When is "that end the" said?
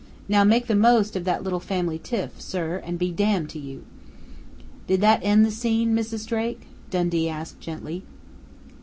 5.01-5.51